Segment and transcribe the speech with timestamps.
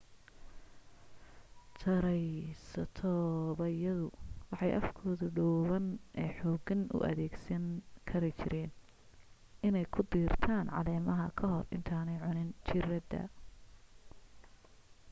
[1.81, 4.07] taraysatoobyadu
[4.51, 5.85] waxay afkooda dhuuban
[6.23, 7.63] ee xooggan u adeegsan
[8.09, 8.71] kari jireen
[9.67, 13.21] inay ku diirtaan caleemaha ka hor intanaay cunin jiradda